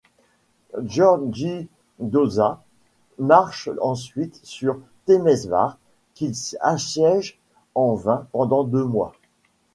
[0.81, 1.67] György
[1.99, 2.63] Dózsa
[3.27, 5.77] marche ensuite sur Temesvár
[6.15, 7.37] qu’il assiège
[7.75, 9.13] en vain pendant deux mois.